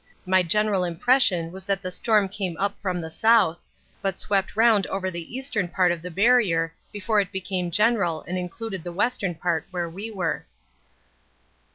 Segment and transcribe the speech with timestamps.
[0.25, 3.63] My general impression was that the storm came up from the south,
[4.01, 8.35] but swept round over the eastern part of the Barrier before it became general and
[8.35, 10.47] included the western part where we were.